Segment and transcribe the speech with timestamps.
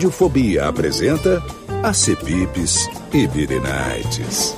[0.00, 1.42] Radiofobia apresenta
[1.82, 4.54] a Cepipes e Birenites.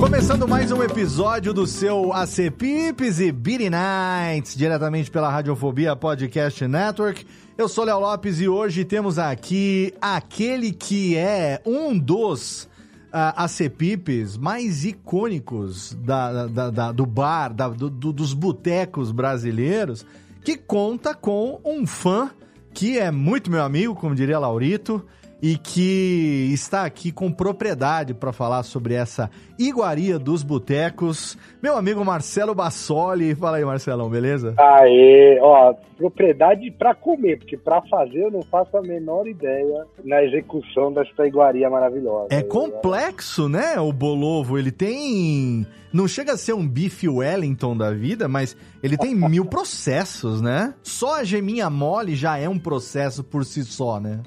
[0.00, 6.66] Começando mais um episódio do seu AC Pips e Beaty Nights, diretamente pela Radiofobia Podcast
[6.66, 7.24] Network.
[7.56, 12.68] Eu sou Léo Lopes e hoje temos aqui aquele que é um dos
[13.12, 20.04] acepipes mais icônicos da, da, da, do bar, da, do, do, dos botecos brasileiros,
[20.44, 22.30] que conta com um fã
[22.72, 25.04] que é muito meu amigo, como diria Laurito,
[25.40, 31.36] e que está aqui com propriedade para falar sobre essa iguaria dos botecos.
[31.62, 33.34] Meu amigo Marcelo Bassoli.
[33.34, 34.54] Fala aí, Marcelão, beleza?
[34.58, 40.22] Aê, ó, propriedade para comer, porque para fazer eu não faço a menor ideia na
[40.22, 42.28] execução dessa iguaria maravilhosa.
[42.30, 43.78] É complexo, né?
[43.80, 45.66] O bolovo, ele tem.
[45.92, 50.74] Não chega a ser um bife Wellington da vida, mas ele tem mil processos, né?
[50.82, 54.20] Só a geminha mole já é um processo por si só, né?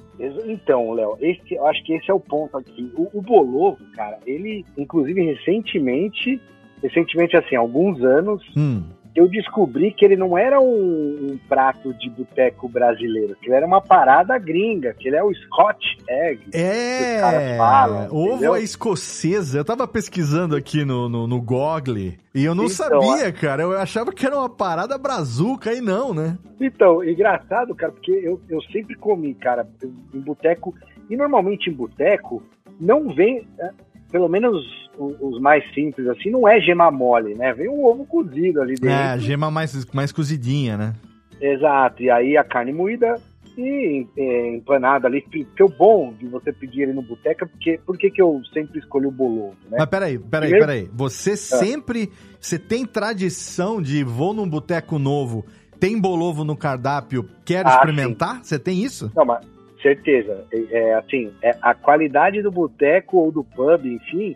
[0.45, 2.91] Então, Léo, esse, eu acho que esse é o ponto aqui.
[2.95, 6.42] O, o bolovo, cara, ele, inclusive recentemente,
[6.81, 8.84] recentemente assim, há alguns anos, Hum.
[9.16, 13.66] eu descobri que ele não era um, um prato de boteco brasileiro, que ele era
[13.66, 16.41] uma parada gringa, que ele é o Scotch Egg.
[16.53, 18.53] É, Os caras falam, ovo entendeu?
[18.53, 19.57] à escocesa.
[19.59, 21.97] Eu tava pesquisando aqui no, no, no Google
[22.34, 23.63] e eu não Então, sabia, cara.
[23.63, 26.38] Eu achava que era uma parada brazuca e não, né?
[26.62, 29.68] Então, engraçado, cara, porque eu, eu sempre comi, cara,
[30.13, 30.74] em boteco,
[31.09, 32.41] e normalmente em boteco
[32.80, 33.72] não vem, é,
[34.12, 34.56] pelo menos
[35.00, 37.54] os mais simples assim, não é gema mole, né?
[37.54, 38.90] Vem um ovo cozido ali dentro.
[38.90, 40.94] É, a gema mais, mais cozidinha, né?
[41.42, 43.16] Exato, e aí a carne moída
[43.58, 47.80] e é, empanada ali, porque o bom de você pedir ele no boteco é porque,
[47.86, 49.78] por que que eu sempre escolhi o bolovo, né?
[49.80, 50.90] Mas peraí, peraí, Primeiro- peraí.
[50.94, 52.10] Você sempre.
[52.40, 55.46] Você tem tradição de vou num boteco novo,
[55.80, 58.44] tem bolovo no cardápio, quero Ah, experimentar?
[58.44, 59.12] Você tem isso?
[59.16, 59.46] Não, mas
[59.81, 60.46] certeza.
[60.54, 64.36] É, é, assim, é, a qualidade do boteco ou do pub, enfim,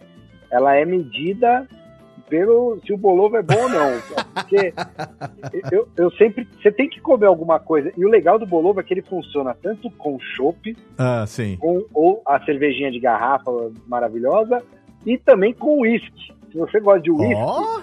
[0.53, 1.67] ela é medida
[2.29, 3.91] pelo se o bolovo é bom ou não.
[4.33, 4.73] Porque
[5.71, 6.47] eu, eu sempre.
[6.61, 7.91] Você tem que comer alguma coisa.
[7.97, 11.57] E o legal do bolovo é que ele funciona tanto com chopp, Ah, sim.
[11.57, 13.51] com ou a cervejinha de garrafa
[13.87, 14.63] maravilhosa,
[15.05, 16.33] e também com uísque.
[16.51, 17.81] Se você gosta de uísque, Ó!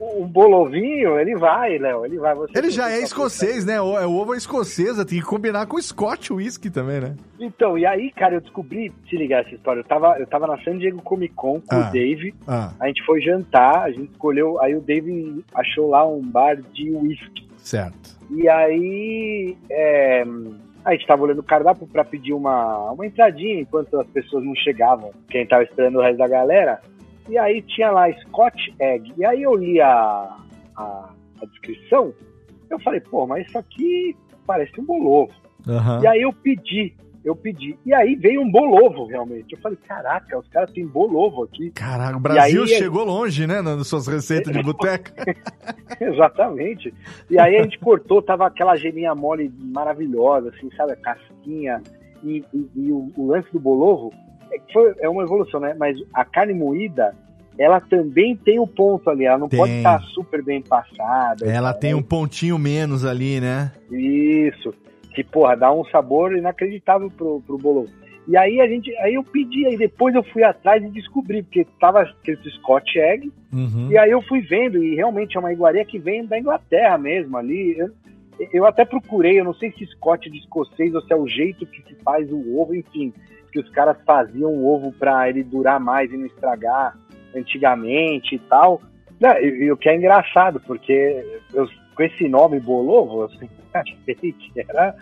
[0.00, 2.04] Um bolovinho, ele vai, Léo.
[2.04, 2.34] Ele vai.
[2.34, 3.80] Você Ele já é escocês, né?
[3.80, 7.16] O- É o ovo escocesa, tem que combinar com Scotch whisky também, né?
[7.40, 10.58] Então, e aí, cara, eu descobri, se ligar essa história, eu tava, eu tava na
[10.62, 11.88] San Diego Comic Con com Ah.
[11.88, 16.06] o Dave, Ah, a gente foi jantar, a gente escolheu, aí o Dave achou lá
[16.06, 17.48] um bar de whisky.
[17.56, 18.16] certo.
[18.30, 20.22] E aí, é,
[20.84, 24.54] a gente tava olhando o cardápio pra pedir uma, uma entradinha enquanto as pessoas não
[24.54, 26.80] chegavam, quem tava esperando o resto da galera.
[27.28, 29.12] E aí tinha lá Scotch Egg.
[29.16, 30.36] E aí eu li a,
[30.76, 31.10] a,
[31.42, 32.12] a descrição,
[32.70, 34.16] eu falei, pô, mas isso aqui
[34.46, 35.32] parece um bolovo.
[35.66, 36.00] Aham.
[36.02, 36.94] E aí eu pedi,
[37.24, 37.78] eu pedi.
[37.84, 39.54] E aí veio um bolovo, realmente.
[39.54, 41.70] Eu falei, caraca, os caras têm bolovo aqui.
[41.72, 43.60] Caraca, o Brasil aí- chegou longe, né?
[43.60, 45.12] Nas suas receitas de boteca.
[46.00, 46.92] Exatamente.
[47.30, 50.92] E aí a gente cortou, tava aquela geminha mole maravilhosa, assim, sabe?
[50.92, 51.82] A casquinha.
[52.22, 54.12] E, e- e o, o lance do bolovo
[54.52, 55.74] é, foi, é uma evolução, né?
[55.78, 57.14] Mas a carne moída,
[57.58, 59.24] ela também tem o ponto ali.
[59.24, 59.58] Ela não Tem.
[59.58, 61.44] pode estar super bem passada.
[61.46, 63.72] Ela Então, tem um pontinho menos ali, né?
[63.90, 64.72] Isso.
[65.14, 67.90] Que, porra, dá um sabor inacreditável pro, pro bolovo.
[68.28, 71.66] E aí a gente, aí eu pedi, aí depois eu fui atrás e descobri, porque
[71.80, 73.88] tava escrito Scotch Egg, Uhum.
[73.90, 77.38] e aí eu fui vendo, e realmente é uma iguaria que vem da Inglaterra mesmo
[77.38, 77.78] ali.
[77.78, 77.90] Eu,
[78.52, 81.26] eu até procurei, eu não sei se Scotch é de escocês ou se é o
[81.26, 83.14] jeito que se faz o ovo, enfim,
[83.50, 86.94] que os caras faziam o ovo para ele durar mais e não estragar
[87.34, 88.80] antigamente e tal.
[89.20, 93.56] Não, e, e o que é engraçado, porque eu, com esse nome Bolovo, eu sempre
[93.74, 94.94] achei que era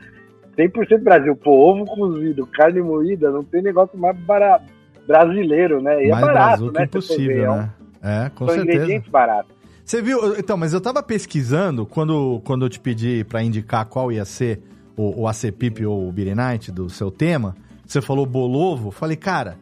[0.57, 1.37] 100% Brasil.
[1.37, 4.65] Pô, ovo cozido, carne moída, não tem negócio mais barato,
[5.07, 6.05] brasileiro, né?
[6.05, 6.87] E Mais é barato, que né?
[6.87, 7.71] se você ver, impossível, é né?
[8.03, 8.77] É, com São certeza.
[8.77, 9.57] ingredientes baratos.
[9.85, 10.37] Você viu?
[10.37, 14.61] Então, mas eu tava pesquisando quando, quando eu te pedi pra indicar qual ia ser
[14.97, 17.55] o, o ACPIP ou o Night do seu tema.
[17.87, 18.91] Você falou bolovo.
[18.91, 19.57] Falei, cara,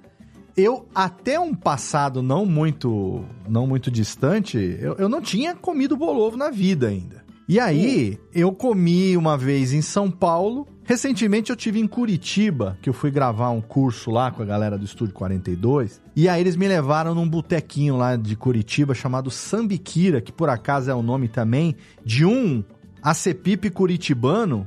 [0.56, 6.37] eu até um passado não muito não muito distante, eu, eu não tinha comido bolovo
[6.37, 7.25] na vida ainda.
[7.47, 10.67] E aí, eu comi uma vez em São Paulo.
[10.83, 14.79] Recentemente eu tive em Curitiba, que eu fui gravar um curso lá com a galera
[14.79, 16.01] do Estúdio 42.
[16.17, 20.91] E aí eles me levaram num botequinho lá de Curitiba chamado Sambiquira, que por acaso
[20.91, 22.65] é o nome também de um
[23.03, 24.67] acepipe curitibano.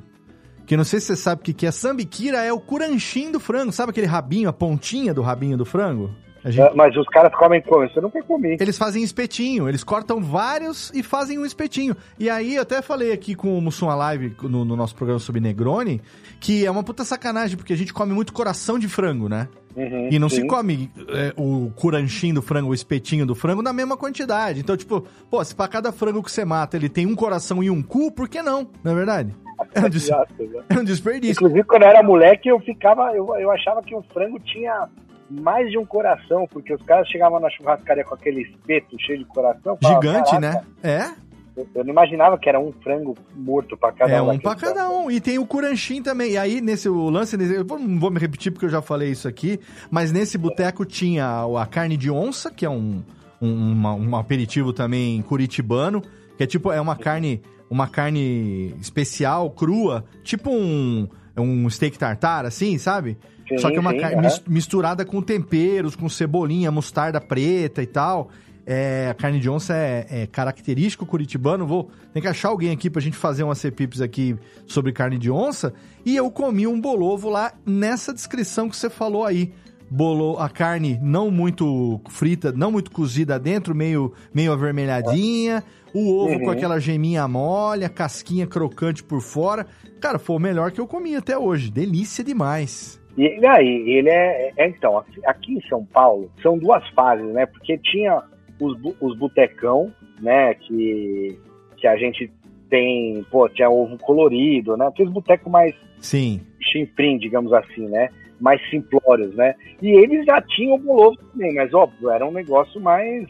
[0.68, 1.72] Que não sei se você sabe o que que é.
[1.72, 3.72] Sambiquira é o curanchim do frango.
[3.72, 6.14] Sabe aquele rabinho, a pontinha do rabinho do frango?
[6.52, 7.84] Gente- É, Mas os caras comem como?
[7.86, 8.58] Isso eu nunca comi.
[8.60, 11.96] eles fazem espetinho, eles cortam vários e fazem um espetinho.
[12.20, 15.42] E aí eu até falei aqui com o Mussum Live no, no nosso programa sobre
[15.42, 16.02] Negroni,
[16.40, 19.48] que é uma puta sacanagem, porque a gente come muito coração de frango, né?
[19.76, 20.42] Uhum, E não sim.
[20.42, 24.60] se come é, o curanchinho do frango, o espetinho do frango na mesma quantidade.
[24.60, 27.70] Então, tipo, pô, se pra cada frango que você mata ele tem um coração e
[27.70, 28.68] um cu, por que não?
[28.84, 29.36] Não é verdade?
[29.76, 30.10] É um, des-
[30.70, 31.34] é um desperdício.
[31.34, 33.12] Inclusive, quando eu era moleque, eu ficava.
[33.16, 34.88] Eu, eu achava que o frango tinha
[35.30, 39.26] mais de um coração, porque os caras chegavam na churrascaria com aquele espeto cheio de
[39.26, 39.74] coração.
[39.74, 40.66] eu falava, Gigante, "Caraca, né?
[40.84, 41.28] É,
[41.74, 44.30] Eu, não imaginava que era um frango morto pra cada É um.
[44.30, 45.10] um pra daqueles cada um.
[45.10, 46.34] E tem o curanchim também.
[46.34, 49.10] E aí, nesse o lance, eu vou- não vou me repetir porque eu já falei
[49.10, 49.60] isso aqui,
[49.90, 53.02] mas nesse boteco tinha a, a carne de onça, que é um,
[53.42, 56.00] um, uma- um aperitivo também curitibano,
[56.38, 57.42] que é tipo, é uma carne,
[57.72, 61.08] uma carne especial, crua, tipo um,
[61.42, 63.18] um steak tartar, assim, sabe?
[63.48, 67.88] Sim, Só que é uma sim, carne misturada com temperos, com cebolinha, mostarda preta e
[67.88, 68.30] tal.
[68.70, 71.66] É, a carne de onça é, é característico curitibano.
[71.66, 74.36] Vou tem que achar alguém aqui pra gente fazer uma cepips aqui
[74.66, 75.74] sobre carne de onça.
[76.06, 79.54] E eu comi um bolovo lá nessa descrição que você falou aí.
[79.90, 85.64] Bolo, a carne não muito frita, não muito cozida dentro, meio, meio avermelhadinha.
[85.94, 86.40] O ovo Uhum.
[86.46, 89.66] com aquela geminha mole, a casquinha crocante por fora.
[90.02, 91.72] Cara, foi o melhor que eu comi até hoje.
[91.72, 93.02] Delícia demais.
[93.18, 97.46] E aí, ele é, é- Então, aqui- em São Paulo, são duas fases, né?
[97.48, 98.22] Porque tinha
[98.60, 99.92] os, os botecão,
[100.22, 100.54] né?
[100.54, 101.40] Que,
[101.78, 102.30] que a gente
[102.70, 103.26] tem.
[103.32, 104.86] Pô, tinha ovo colorido, né?
[104.88, 106.42] Aqueles botecos mais Sim.
[106.62, 108.10] chinfrim, digamos assim, né?
[108.40, 109.56] Mais simplórios, né?
[109.82, 113.28] E eles já tinham o bolovo também, mas óbvio, era um negócio mais.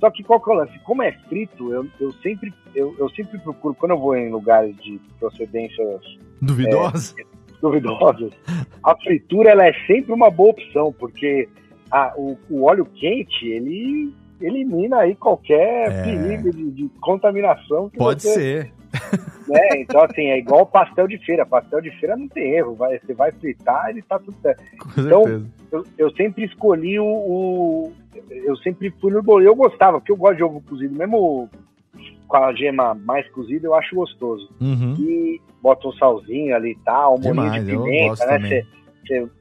[0.00, 0.78] Só que qual que é o lance?
[0.80, 4.76] Como é frito, eu, eu, sempre, eu, eu sempre procuro, quando eu vou em lugares
[4.76, 6.00] de procedências
[6.40, 7.14] Duvidosa?
[7.60, 8.30] duvidosas,
[8.84, 11.48] a fritura ela é sempre uma boa opção, porque
[11.90, 16.02] a- o, o óleo quente, ele elimina aí qualquer É.
[16.04, 17.90] perigo de, de contaminação.
[17.90, 18.72] Que Pode ser.
[19.48, 19.68] Né?
[19.80, 21.44] Então, assim, é igual pastel de feira.
[21.46, 22.74] Pastel de feira não tem erro.
[22.74, 24.62] Vai, você vai fritar, ele tá tudo certo.
[24.78, 25.46] Com Então.
[25.70, 27.92] Eu, eu sempre escolhi o, o-
[28.30, 29.42] Eu sempre fui no bolo.
[29.42, 31.48] Eu gostava, porque eu gosto de ovo cozido, mesmo
[32.26, 34.48] com a gema mais cozida, eu acho gostoso.
[34.60, 34.94] Uhum.
[34.98, 38.62] E bota um salzinho ali e tal, um molinho Demais, de pimenta, né?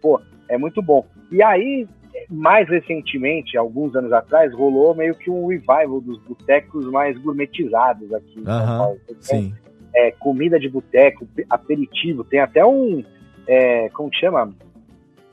[0.02, 1.06] pô, é muito bom.
[1.32, 1.86] E aí,
[2.30, 8.40] mais recentemente, alguns anos atrás, rolou meio que um revival dos botecos mais gourmetizados aqui
[8.40, 8.98] em São Paulo.
[9.20, 9.54] Sim.
[9.96, 13.04] é, comida de boteco, pe- aperitivo, tem até um.
[13.48, 14.52] é, como que chama?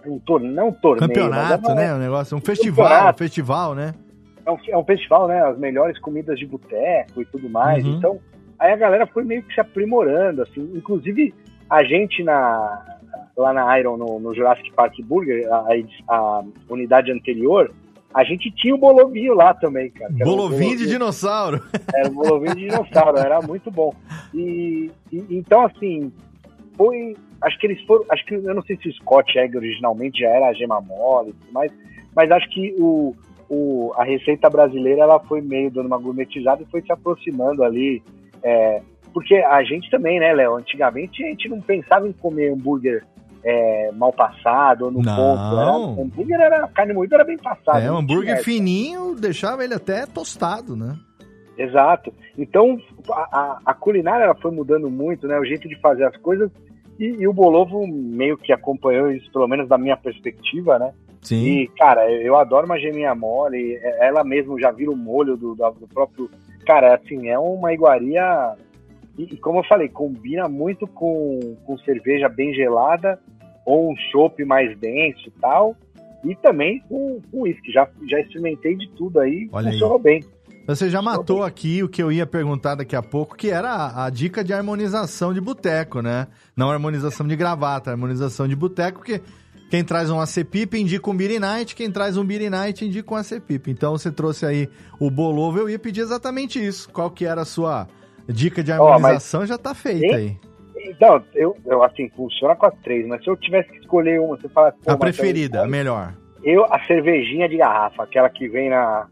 [0.07, 1.09] Um torneio, não um torneio.
[1.09, 1.95] Campeonato, é uma- né?
[1.95, 3.19] Um negócio, um festival, Campeonato.
[3.19, 3.95] festival, né?
[4.47, 5.41] É um, é um festival, né?
[5.43, 7.83] As melhores comidas de boteco e tudo mais.
[7.85, 7.97] Uhum.
[7.97, 8.21] Então,
[8.59, 10.71] aí a galera foi meio que se aprimorando, assim.
[10.75, 11.33] Inclusive,
[11.71, 12.85] a gente na,
[13.37, 15.67] lá na Iron, no, no Jurassic Park Burger, a,
[16.09, 17.71] a- unidade anterior,
[18.13, 20.13] a gente tinha o bolovinho lá também, cara.
[20.19, 21.61] era um Bolovinho de dinossauro.
[21.93, 23.93] Era um bolovinho de dinossauro, era muito bom.
[24.33, 26.13] E, e- então, assim,
[26.77, 27.17] foi.
[27.43, 28.05] Acho que eles foram.
[28.11, 31.31] Acho que eu não sei se o Scott Egg originalmente já era a gema mole
[31.31, 31.73] e tudo mais,
[32.15, 33.15] mas acho que o,
[33.51, 38.03] o, a receita brasileira ela foi meio dando uma gourmetizada e foi se aproximando ali.
[38.43, 38.81] é,
[39.13, 40.55] porque a gente também, né, Léo?
[40.57, 43.05] Antigamente a gente não pensava em comer hambúrguer
[43.45, 45.15] é, mal passado ou no Não.
[45.17, 45.61] ponto.
[45.61, 47.79] Era, hambúrguer era carne moída, era bem passado.
[47.79, 50.97] é, um não hambúrguer fininho, deixava ele até tostado, né?
[51.57, 52.13] Exato.
[52.37, 52.79] Então,
[53.11, 55.39] a, a- a culinária ela foi mudando muito, né?
[55.39, 56.51] O jeito de fazer as coisas.
[56.99, 60.93] E, e o Bolovo meio que acompanhou isso, pelo menos da minha perspectiva, né?
[61.23, 61.43] Sim.
[61.45, 63.75] E, cara, eu adoro uma geminha mole.
[63.77, 66.29] é- Ela mesmo já vira o molho do, do próprio.
[66.67, 68.55] Cara, assim, é uma iguaria.
[69.17, 73.19] E, e como eu falei, combina muito com, com cerveja bem gelada
[73.65, 75.77] ou um chopp mais denso e tal.
[76.25, 77.71] E também com uísque.
[77.71, 79.49] Já, já experimentei de tudo aí.
[79.53, 79.73] Olha aí.
[79.73, 80.23] funcionou bem.
[80.67, 84.07] Você já matou aqui o que eu ia perguntar daqui a pouco, que era a,
[84.07, 86.27] a dica de harmonização de boteco, né?
[86.57, 89.21] Não harmonização de gravata, harmonização de boteco, porque
[89.71, 93.17] Quem traz um Acepip indica um Beer Night, quem traz um Beer Night indica um
[93.17, 93.69] Acepip.
[93.71, 94.69] Então você trouxe aí
[95.01, 96.89] o Bolovo, eu ia pedir exatamente isso.
[96.91, 97.89] Qual que era a sua
[98.29, 99.43] dica de harmonização?
[99.43, 100.37] Oh, já tá feita aí.
[100.85, 104.37] Então, eu, eu assim, funciona com as três, mas se eu tivesse que escolher uma,
[104.37, 104.75] você fala...
[104.87, 106.15] A preferida, a melhor.
[106.43, 109.07] Eu, a cervejinha de garrafa, aquela que vem na...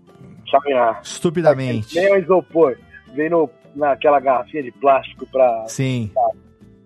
[0.51, 1.01] Sabe, na...
[1.03, 1.95] Estupidamente.
[1.95, 2.77] Nem o isopor,
[3.15, 5.65] vem no, naquela garrafinha de plástico pra...
[5.67, 6.11] Sim.
[6.13, 6.31] Pra,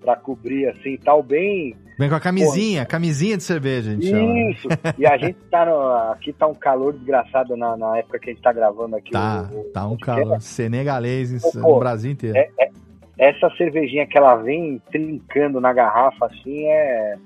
[0.00, 2.90] pra cobrir, assim, tal, bem Vem com a camisinha, Pô.
[2.90, 4.68] camisinha de cerveja, gente Isso.
[4.68, 4.94] Chama.
[4.98, 8.32] E a gente tá no, aqui tá um calor desgraçado na, na época que a
[8.34, 9.12] gente tá gravando aqui.
[9.12, 12.36] Tá, o, tá um calor senegalês Pô, no Brasil inteiro.
[12.36, 12.70] É, é,
[13.18, 17.16] essa cervejinha que ela vem trincando na garrafa assim é,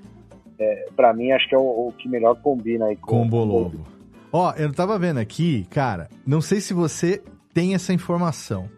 [0.59, 3.29] é para mim acho que é o, o, que melhor combina aí com, com o
[3.29, 3.83] Bolovo.
[4.31, 7.21] Ó, eu tava vendo aqui, cara, não sei se você
[7.53, 8.69] tem essa informação.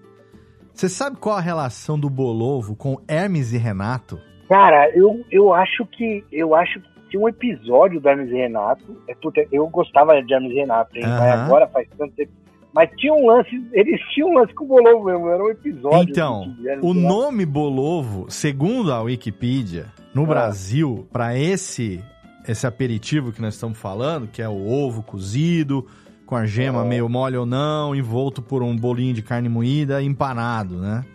[0.73, 4.19] Você sabe qual a relação do Bolovo com Hermes e Renato?
[4.49, 8.99] Cara, eu, eu acho que eu acho que tinha um episódio do Hermes e Renato.
[9.07, 11.05] É, puta, eu gostava de Hermes e Renato, hein?
[11.05, 11.11] Uhum.
[11.11, 12.31] Mas agora faz tanto tempo.
[12.73, 16.09] Mas tinha um lance, eles tinham um lance com o Bolovo mesmo, era um episódio.
[16.09, 20.27] Então, o nome Bolovo, segundo a Wikipedia, no ah.
[20.27, 22.03] Brasil, para esse
[22.45, 25.87] esse aperitivo que nós estamos falando, que é o ovo cozido,
[26.25, 26.85] com a gema ah.
[26.85, 31.05] meio mole ou não, envolto por um bolinho de carne moída, empanado, né?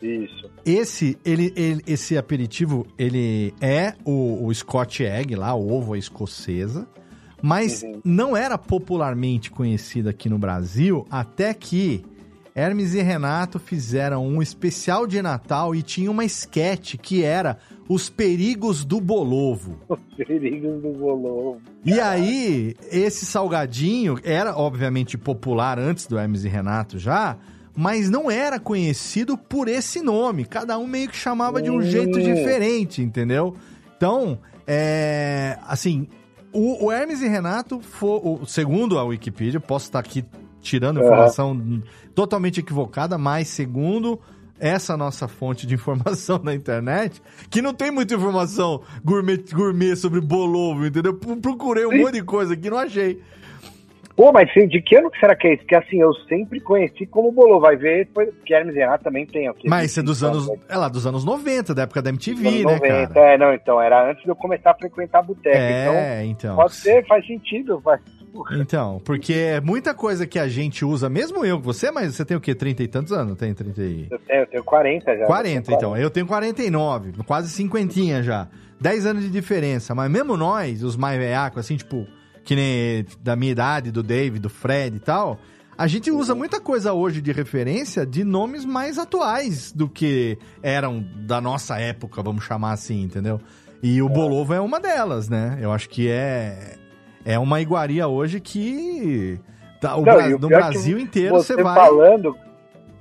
[0.00, 0.50] Isso.
[0.64, 6.88] Esse, ele, ele, esse aperitivo, ele é o, o Scotch Egg lá, o ovo escocesa,
[7.42, 8.00] mas uhum.
[8.04, 12.04] não era popularmente conhecido aqui no Brasil até que
[12.54, 17.56] Hermes e Renato fizeram um especial de Natal e tinha uma esquete que era
[17.88, 19.78] Os Perigos do Bolovo.
[19.88, 21.60] Os Perigos do Bolovo.
[21.84, 27.38] E aí, esse salgadinho era, obviamente, popular antes do Hermes e Renato já,
[27.74, 30.44] mas não era conhecido por esse nome.
[30.44, 31.82] Cada um meio que chamava de um hum.
[31.82, 33.56] jeito diferente, entendeu?
[33.96, 36.06] Então, é, assim,
[36.52, 40.24] o, o, Hermes e Renato, for, o, segundo a Wikipedia, posso estar aqui
[40.60, 41.82] tirando informação uhum.
[42.14, 44.20] totalmente equivocada, mas segundo
[44.58, 50.20] essa nossa fonte de informação na internet, que não tem muita informação gourmet, gourmet sobre
[50.20, 51.14] bolovo, entendeu?
[51.14, 53.20] Procurei um monte de coisa aqui, não achei.
[54.22, 55.62] Pô, mas de que ano que será que é isso?
[55.64, 57.58] Porque assim, eu sempre conheci como Bolô.
[57.58, 58.08] Vai ver,
[58.46, 59.68] que Hermes Renato também tem aqui.
[59.68, 60.48] Mas isso é dos anos.
[60.68, 63.32] É lá dos anos 90, da época da MTV, né, 90, cara?
[63.32, 65.58] É, não, então, era antes de eu começar a frequentar a boteca.
[65.58, 66.54] É, então, então.
[66.54, 68.00] Pode ser, faz sentido, faz.
[68.52, 72.36] Então, porque é muita coisa que a gente usa, mesmo eu, você, mas você tem
[72.36, 72.54] o quê?
[72.54, 73.36] 30 e tantos anos?
[73.36, 74.06] Tem 30 e...
[74.08, 75.26] Eu tenho, eu tenho 40 já.
[75.26, 75.96] 40, então.
[75.96, 78.46] Eu tenho 49, quase cinquentinha já.
[78.80, 79.96] 10 anos de diferença.
[79.96, 82.06] Mas mesmo nós, os mais veacos, assim, tipo,
[82.44, 85.38] que nem da minha idade, do Dave, do Fred e tal,
[85.76, 91.04] a gente usa muita coisa hoje de referência de nomes mais atuais do que eram
[91.26, 93.40] da nossa época, vamos chamar assim, entendeu?
[93.82, 94.12] E o é.
[94.12, 95.58] Bolovo é uma delas, né?
[95.60, 96.76] Eu acho que é,
[97.24, 99.40] é uma iguaria hoje que
[99.80, 101.74] tá, o Não, no Brasil inteiro você, você vai.
[101.74, 102.36] falando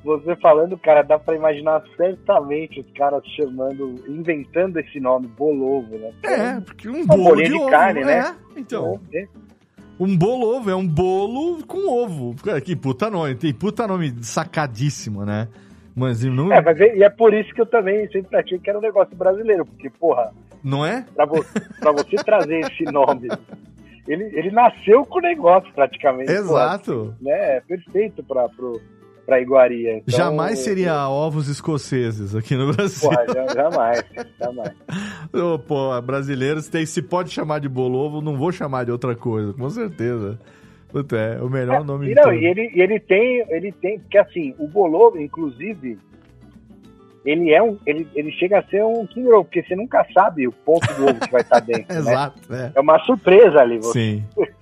[0.03, 6.11] você falando, cara, dá pra imaginar certamente os caras chamando, inventando esse nome, Bolovo, né?
[6.23, 8.35] É, porque um, um bolo de, ovo, carne, né?
[8.55, 8.99] É, então.
[9.13, 9.27] É.
[9.99, 12.35] Um bolovo é um bolo com ovo.
[12.65, 15.47] Que puta nome, tem puta nome sacadíssimo, né?
[15.95, 16.51] Mas não...
[16.51, 18.81] É, mas é, e é por isso que eu também sempre achei que era um
[18.81, 20.31] negócio brasileiro, porque, porra.
[20.63, 21.05] Não é?
[21.13, 21.45] Pra, vo
[21.79, 23.27] pra você trazer esse nome.
[24.07, 26.31] Ele, ele nasceu com o negócio, praticamente.
[26.31, 26.91] Exato.
[26.91, 27.57] Porra, né?
[27.57, 28.81] É perfeito pra, pro,
[29.31, 29.97] para iguaria.
[29.97, 33.09] Então, jamais seria ovos escoceses aqui no Brasil.
[33.09, 34.03] Porra, jamais,
[34.37, 34.73] jamais.
[35.33, 39.53] oh, pô, brasileiros tem, se pode chamar de bolovo, não vou chamar de outra coisa,
[39.53, 40.37] com certeza.
[40.89, 44.17] Puta, é o melhor é, nome e não, e ele, ele tem, ele tem, porque
[44.17, 45.97] assim, o bolovo, inclusive,
[47.23, 50.45] ele é um, ele, ele chega a ser um King Roll, porque você nunca sabe
[50.45, 51.93] o ponto do ovo que vai estar dentro.
[51.93, 51.99] Né?
[52.11, 52.73] Exato, né?
[52.75, 52.79] é.
[52.79, 53.77] é uma surpresa ali.
[53.77, 53.93] Você.
[53.97, 54.25] Sim.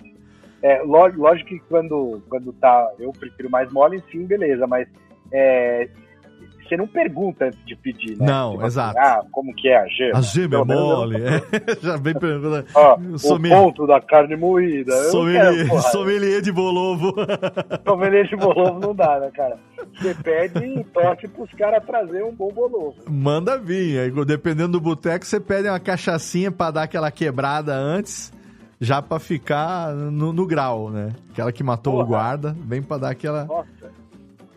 [0.62, 2.90] É, lógico que quando, quando tá.
[2.98, 4.86] Eu prefiro mais mole, sim, beleza, mas
[5.32, 5.88] é,
[6.70, 8.26] você não pergunta antes de pedir, né?
[8.26, 8.96] Não, tipo exato.
[8.96, 10.18] Assim, ah, como que é a gema?
[10.18, 11.16] A gema é mole.
[11.16, 11.82] É.
[11.82, 12.64] Já vem perguntando.
[12.74, 14.92] Ó, o ponto da carne moída.
[15.10, 17.12] Sommelier, quero, sommelier de bolovo.
[17.84, 19.58] Sommelier de bolovo não dá, né, cara?
[19.96, 22.94] Você pede e torce pros caras trazer um bom bolovo.
[23.08, 24.12] Manda vir.
[24.24, 28.32] Dependendo do boteco, você pede uma cachaçinha pra dar aquela quebrada antes
[28.80, 31.10] já para ficar no, no, grau, né?
[31.30, 32.04] Aquela que matou Porra.
[32.04, 33.44] o guarda, vem para dar aquela.
[33.44, 33.92] Nossa.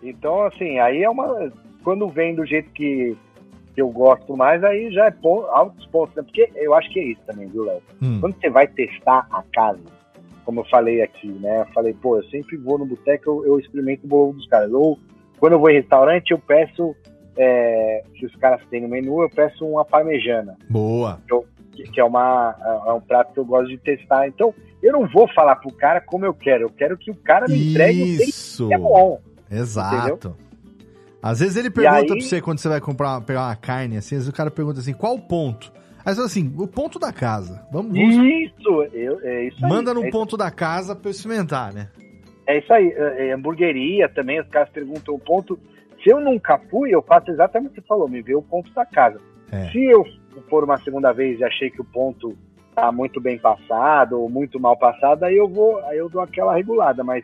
[0.01, 1.51] Então, assim, aí é uma.
[1.83, 3.17] Quando vem do jeito que,
[3.75, 6.23] que eu gosto mais, aí já é ponto, altos pontos, né?
[6.23, 7.81] Porque eu acho que é isso também, viu, Léo?
[8.01, 8.19] Hum.
[8.21, 9.81] Quando você vai testar a casa,
[10.45, 11.61] como eu falei aqui, né?
[11.61, 14.71] Eu falei, pô, eu sempre vou no boteco, eu, eu experimento o bolo dos caras.
[14.71, 14.97] Ou
[15.37, 16.95] quando eu vou em restaurante, eu peço.
[17.35, 20.55] É, se os caras têm no menu, eu peço uma parmejana.
[20.69, 21.19] Boa.
[21.27, 22.55] Eu, que, que é, uma,
[22.87, 24.27] é um prato que eu gosto de testar.
[24.27, 26.63] Então, eu não vou falar pro cara como eu quero.
[26.63, 28.65] Eu quero que o cara me entregue Isso.
[28.65, 29.19] o que é bom.
[29.49, 30.29] Exato.
[30.29, 30.43] Entendeu?
[31.21, 32.07] Às vezes ele pergunta aí...
[32.07, 34.81] pra você quando você vai comprar pegar uma carne, assim, às vezes o cara pergunta
[34.81, 35.71] assim, qual o ponto?
[36.05, 37.65] Aí você fala assim, o ponto da casa.
[37.71, 37.95] Vamos.
[37.95, 41.87] Isso, eu, é isso Manda aí, no é ponto da casa pra eu experimentar, né?
[42.45, 42.91] É isso aí.
[42.91, 45.57] É, é, hamburgueria também, os caras perguntam o ponto.
[46.03, 48.69] Se eu nunca fui, eu faço exatamente o que você falou, me vê o ponto
[48.73, 49.17] da casa.
[49.49, 49.69] É.
[49.69, 50.03] Se eu
[50.41, 52.35] for uma segunda vez e achei que o ponto
[52.75, 56.55] tá muito bem passado ou muito mal passado, aí eu vou, aí eu dou aquela
[56.55, 57.23] regulada, mas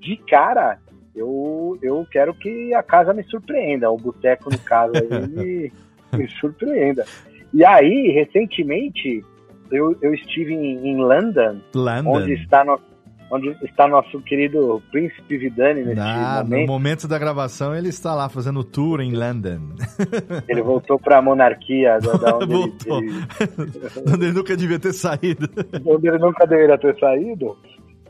[0.00, 0.78] de cara,
[1.14, 5.72] eu, eu quero que a casa me surpreenda, o boteco no caso aí me,
[6.16, 7.04] me surpreenda.
[7.52, 9.24] E aí, recentemente,
[9.70, 12.10] eu, eu estive em, em London, London.
[12.10, 12.89] onde está nosso
[13.30, 16.60] onde está nosso querido Príncipe Vidani nesse Ah, momento.
[16.60, 19.60] no momento da gravação ele está lá fazendo tour em London.
[20.48, 22.98] Ele voltou para a monarquia, da, da onde, Voltou.
[23.02, 25.48] ele, ele, Onde ele nunca devia ter saído.
[25.86, 27.56] onde ele nunca deveria ter saído.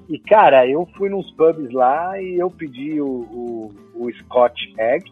[0.08, 5.04] E, cara, eu fui nos pubs lá e eu pedi o, o, o Scotch Egg.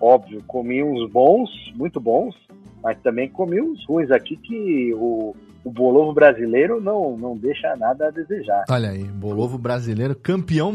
[0.00, 2.34] Óbvio, comi uns bons, muito bons,
[2.82, 8.08] mas também comi uns ruins aqui que o, o bolovo brasileiro não, não deixa nada
[8.08, 8.64] a desejar.
[8.68, 10.72] Olha aí, Bolovo brasileiro, campeão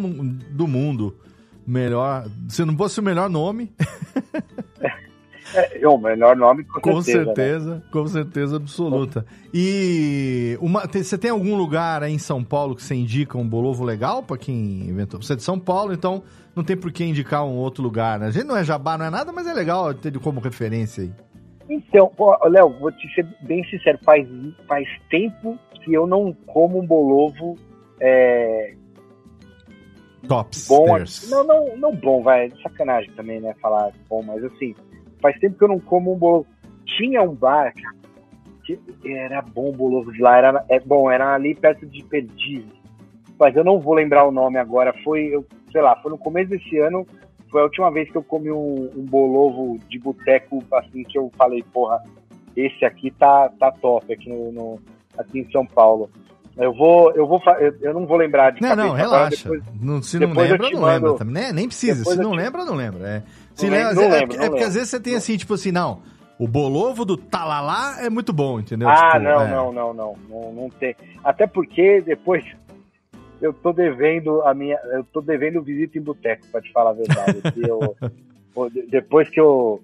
[0.51, 1.15] do mundo.
[1.65, 2.25] Melhor.
[2.48, 3.74] Se não fosse o melhor nome,
[5.53, 7.25] É, o melhor nome, com, com certeza.
[7.25, 7.36] né?
[7.36, 9.25] certeza, com certeza absoluta.
[9.53, 13.84] E uma, você tem algum lugar aí em São Paulo que você indica um bolovo
[13.84, 15.22] legal pra quem inventou?
[15.22, 16.22] Você é de São Paulo, então
[16.56, 18.27] não tem por que indicar um outro lugar, né?
[18.27, 21.12] A gente não é jabá, não é nada, mas é legal ter como referência aí.
[21.69, 22.12] Então,
[22.45, 24.27] Léo, vou te ser bem sincero, faz,
[24.67, 27.55] faz tempo que eu não como um bolovo
[28.00, 28.74] é,
[30.27, 30.67] Tops.
[30.67, 30.86] bom.
[30.86, 31.29] Stairs.
[31.29, 32.51] Não, não, não bom, vai.
[32.62, 33.53] Sacanagem também, né?
[33.62, 34.75] Falar bom, mas assim,
[35.21, 36.47] faz tempo que eu não como um bolovo.
[36.97, 37.74] Tinha um bar
[38.65, 42.65] que era bom o bolovo de lá, era, é bom, era ali perto de Perdizes.
[43.39, 44.93] Mas eu não vou lembrar o nome agora.
[45.03, 47.05] Foi, eu, sei lá, foi no começo desse ano.
[47.50, 51.31] Foi a última vez que eu comi um, um bolovo de boteco, assim, que eu
[51.38, 52.01] falei, porra,
[52.55, 54.79] esse aqui tá, tá top aqui, no, no-
[55.18, 56.10] aqui em São Paulo.
[56.57, 57.40] Eu vou, eu vou,
[57.81, 59.44] eu, não vou lembrar de Não, cabeça não, relaxa.
[59.50, 61.53] depois- Não- se não lembra, não lembra?
[61.53, 62.00] Nem precisa.
[62.00, 63.07] depois Se não te- lembra, não lembra.
[63.07, 65.72] É, se lembra, lembro, é, é é porque às vezes você tem assim, tipo assim,
[65.72, 66.01] não.
[66.40, 68.88] O bolovo do talalá é muito bom, entendeu?
[68.90, 69.48] Ah, Tipo, não, é.
[69.51, 70.96] não, não, não, não, não tem.
[71.24, 72.44] Até porque depois
[73.41, 76.93] eu tô devendo a minha, eu tô devendo visita em boteco, pra te falar a
[76.93, 77.41] verdade.
[77.57, 77.95] eu-
[78.89, 79.81] depois que eu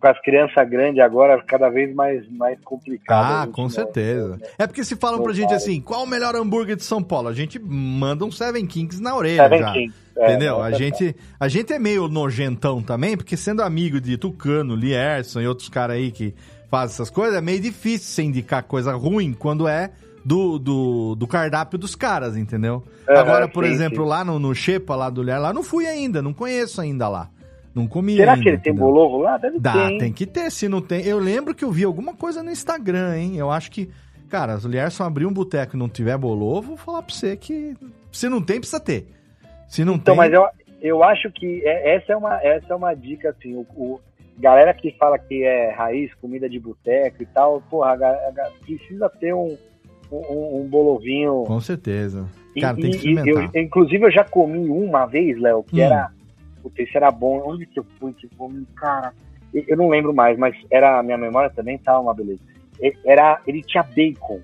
[0.00, 3.32] com as crianças grandes agora, cada vez mais mais complicado.
[3.32, 4.38] Ah, gente com não- certeza.
[4.56, 7.26] É porque se falam pra gente assim, qual o melhor hambúrguer de São Paulo?
[7.28, 9.72] A gente manda um Seven Kings na orelha Seven já.
[9.72, 10.62] Kings, é, Entendeu?
[10.62, 15.40] a, é gente, a gente é meio nojentão também, porque sendo amigo de Tucano, Lierson
[15.40, 16.32] e outros caras aí que
[16.70, 19.90] fazem essas coisas, é meio difícil você indicar coisa ruim quando é
[20.24, 22.82] do, do, do cardápio dos caras, entendeu?
[23.08, 24.08] Aham, Agora, por sim, exemplo, sim.
[24.10, 27.28] lá no, no Xepa, lá do Lier, lá não fui ainda, não conheço ainda lá.
[27.74, 28.42] Não comi Será ainda.
[28.42, 28.88] que ele tem entendeu?
[28.92, 29.36] bolovo lá?
[29.38, 29.98] Deve Dá, ter.
[29.98, 30.50] tem que ter.
[30.50, 31.04] Se não tem.
[31.06, 33.36] Eu lembro que eu vi alguma coisa no Instagram, hein?
[33.36, 33.88] Eu acho que.
[34.28, 37.36] Cara, se o Lierson abrir um boteco e não tiver bolovo, vou falar pra você
[37.36, 37.76] que.
[38.10, 39.06] Se não tem, precisa ter.
[39.68, 40.16] Se não Então, tem.
[40.16, 40.44] mas eu,
[40.80, 44.00] eu acho que é- essa é uma, essa é uma dica, assim, o, o-
[44.38, 49.08] galera que fala que é raiz, comida de boteco e tal, porra, a a precisa
[49.08, 49.56] ter um,
[50.10, 51.44] um, um bolovinho.
[51.46, 52.26] Com certeza.
[52.56, 53.50] E- Cara, tem que e- e experimentar.
[53.54, 55.84] eu, inclusive, eu já comi uma vez, Léo, que Hum.
[55.84, 56.10] era.
[56.62, 57.42] Puta, esse era bom.
[57.46, 58.66] Onde que eu fui que eu comi?
[58.76, 59.12] Cara,
[59.54, 62.40] eu não lembro mais, mas era a minha memória também tá uma beleza.
[62.82, 64.40] E- Era, ele tinha bacon.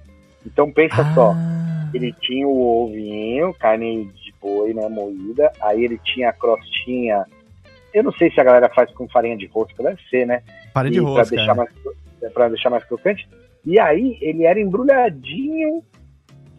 [0.47, 1.33] Então pensa só.
[1.33, 5.53] Ah, Ele tinha o ovinho, carne de boi, né, moída.
[5.61, 7.25] Aí ele tinha a crostinha.
[7.93, 10.43] Eu não sei se a galera faz com farinha de rosca, deve ser, né?
[10.73, 11.37] Pare de E pra rosca.
[11.37, 11.55] deixar é.
[11.55, 11.71] mais
[12.33, 13.29] para deixar mais crocante.
[13.65, 15.83] E aí ele era embrulhadinho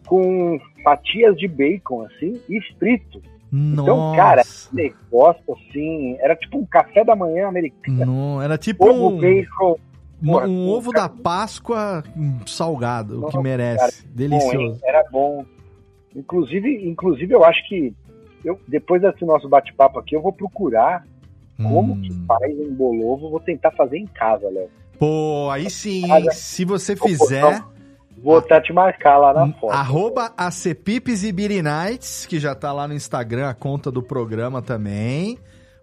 [0.07, 3.21] com fatias de bacon assim e frito.
[3.51, 4.15] Então, Nossa.
[4.17, 4.41] cara,
[4.73, 8.05] negócio assim, era tipo um café da manhã americano.
[8.05, 9.77] Não, era tipo Ovo, um, bacon,
[10.21, 12.03] um, porra, um ovo cara- da Páscoa
[12.45, 13.77] salgado, o que Nossa, merece.
[13.77, 14.57] cara, bom, Delicioso.
[14.57, 14.79] hein?
[14.83, 15.45] Era bom.
[16.15, 17.93] Inclusive, inclusive eu acho que
[18.43, 21.05] eu, depois desse nosso bate-papo aqui, eu vou procurar
[21.57, 22.01] como Hum.
[22.01, 23.29] que faz um bolovo.
[23.29, 24.69] Vou tentar fazer em casa, Léo.
[24.99, 26.27] Pô, aí sim, hein?
[26.31, 27.63] Se você fizer.
[28.17, 29.71] Vou até te marcar lá na foto.
[29.71, 34.61] Hum, Arroba ACPipes e Nights, que já tá lá no Instagram, a conta do programa
[34.61, 35.37] também.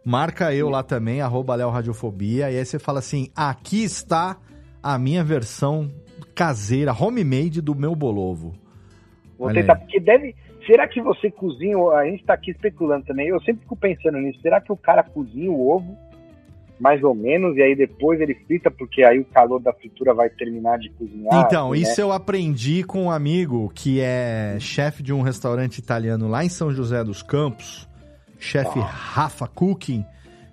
[0.04, 2.50] Marca eu lá também, arroba Léo Radiofobia.
[2.50, 4.36] E aí você fala assim: aqui está
[4.82, 5.88] a minha versão
[6.34, 8.54] caseira, homemade do meu bolovo.
[9.38, 9.80] Vou olha tentar, aí.
[9.80, 10.34] porque deve.
[10.66, 11.76] Será que você cozinha?
[11.90, 13.28] A gente tá aqui especulando também.
[13.28, 14.40] Eu sempre fico pensando nisso.
[14.40, 15.96] Será que o cara cozinha o ovo
[16.82, 20.28] mais ou menos, e aí depois ele frita, porque aí o calor da fritura vai
[20.28, 21.46] terminar de cozinhar.
[21.46, 22.02] Então, assim, isso né?
[22.02, 26.72] eu aprendi com um amigo que é chefe de um restaurante italiano lá em São
[26.72, 27.88] José dos Campos,
[28.36, 28.82] chefe Ah.
[28.82, 30.04] Rafa Cooking,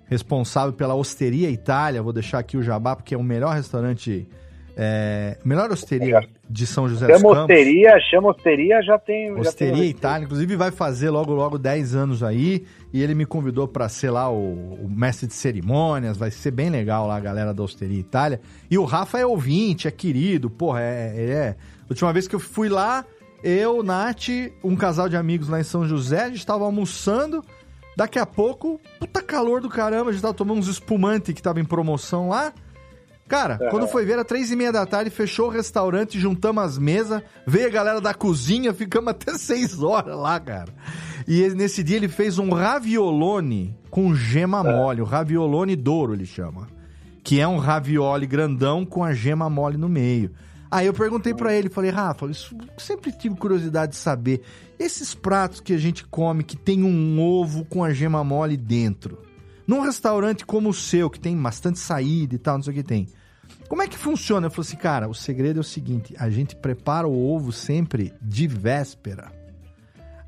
[0.06, 2.00] responsável pela Osteria Itália.
[2.00, 4.28] Vou deixar aqui o jabá, porque é o melhor restaurante,
[4.82, 7.54] é, melhor osteria de São José dos Chama Campos.
[7.54, 9.28] osteria, chama osteria, já tem.
[9.28, 9.84] já tem Osteria.
[9.84, 14.08] Itália, inclusive vai fazer logo logo 10 anos aí, e ele me convidou para ser
[14.08, 18.00] lá o, o mestre de cerimônias, vai ser bem legal lá a galera da Osteria
[18.00, 18.40] Itália.
[18.70, 21.56] E o Rafa é ouvinte, é querido, porra, é, é, é.
[21.90, 23.04] Última vez que eu fui lá,
[23.44, 24.28] eu, Nath,
[24.64, 27.44] um casal de amigos lá em São José, a gente tava almoçando,
[27.94, 31.60] daqui a pouco, puta calor do caramba, a gente tava tomando uns espumantes que tava
[31.60, 32.54] em promoção lá.
[33.30, 36.76] Cara, quando foi ver, era três e meia da tarde, fechou o restaurante, juntamos as
[36.76, 40.74] mesas, veio a galera da cozinha, ficamos até seis horas lá, cara.
[41.28, 46.66] E nesse dia ele fez um raviolone com gema mole, o raviolone douro ele chama.
[47.22, 50.32] Que é um ravioli grandão com a gema mole no meio.
[50.68, 54.42] Aí eu perguntei pra ele, falei, Rafa, isso sempre tive curiosidade de saber.
[54.76, 59.18] Esses pratos que a gente come que tem um ovo com a gema mole dentro.
[59.68, 62.82] Num restaurante como o seu, que tem bastante saída e tal, não sei o que
[62.82, 63.06] tem.
[63.70, 64.48] Como é que funciona?
[64.48, 68.12] Eu falei assim, cara, o segredo é o seguinte: a gente prepara o ovo sempre
[68.20, 69.30] de véspera.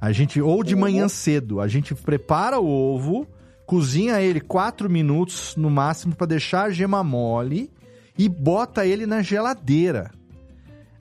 [0.00, 3.26] A gente, ou de manhã cedo, a gente prepara o ovo,
[3.66, 7.68] cozinha ele 4 minutos no máximo para deixar a gema mole
[8.16, 10.12] e bota ele na geladeira.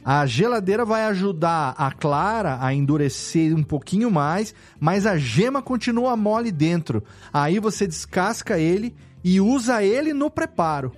[0.04, 6.18] A geladeira vai ajudar a clara a endurecer um pouquinho mais, mas a gema continua
[6.18, 7.04] mole dentro.
[7.32, 10.92] Aí você descasca ele e usa ele no preparo.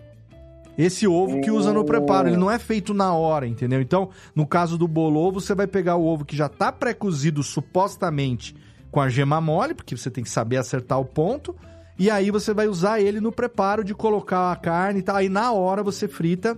[0.77, 3.79] Esse ovo que usa no preparo, ele não é feito na hora, entendeu?
[3.79, 8.55] Então, no caso do bolovo, você vai pegar o ovo que já tá pré-cozido supostamente
[8.89, 11.55] com a gema mole, porque você tem que saber acertar o ponto,
[11.97, 15.15] e aí você vai usar ele no preparo de colocar a carne e tal.
[15.15, 16.57] Aí na hora você frita,